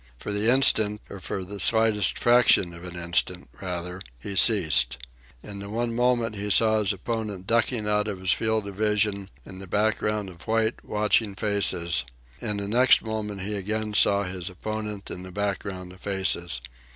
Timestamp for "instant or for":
0.51-1.45